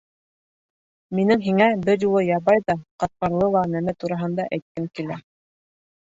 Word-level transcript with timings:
Минең 1.17 1.41
һиңә 1.47 1.65
бер 1.83 2.05
юлы 2.05 2.23
ябай 2.27 2.63
ҙа, 2.71 2.75
ҡатмарлы 3.03 3.49
ла 3.57 3.61
нәмә 3.75 3.93
тураһында 4.05 4.47
әйткем 4.57 4.89
килә. 5.01 5.19